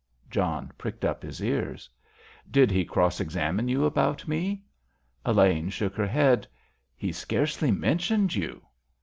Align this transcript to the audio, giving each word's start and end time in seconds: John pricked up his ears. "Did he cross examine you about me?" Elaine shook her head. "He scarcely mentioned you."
John 0.31 0.71
pricked 0.79 1.05
up 1.05 1.21
his 1.21 1.43
ears. 1.43 1.87
"Did 2.49 2.71
he 2.71 2.85
cross 2.85 3.19
examine 3.19 3.67
you 3.67 3.85
about 3.85 4.27
me?" 4.27 4.63
Elaine 5.23 5.69
shook 5.69 5.95
her 5.95 6.07
head. 6.07 6.47
"He 6.95 7.11
scarcely 7.11 7.69
mentioned 7.69 8.33
you." 8.33 8.63